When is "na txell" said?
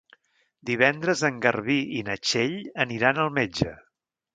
2.11-2.59